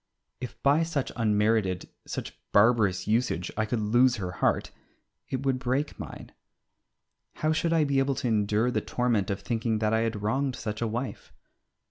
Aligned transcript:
If 0.39 0.59
by 0.63 0.81
such 0.81 1.11
unmerited, 1.15 1.87
such 2.07 2.35
barbarous 2.53 3.05
usage 3.07 3.51
I 3.55 3.67
could 3.67 3.79
lose 3.81 4.15
her 4.15 4.31
heart 4.31 4.71
it 5.29 5.45
would 5.45 5.59
break 5.59 5.99
mine. 5.99 6.31
How 7.35 7.51
should 7.53 7.71
I 7.71 7.83
be 7.83 7.99
able 7.99 8.15
to 8.15 8.27
endure 8.27 8.71
the 8.71 8.81
torment 8.81 9.29
of 9.29 9.41
thinking 9.41 9.77
that 9.77 9.93
I 9.93 9.99
had 9.99 10.23
wronged 10.23 10.55
such 10.55 10.81
a 10.81 10.87
wife? 10.87 11.31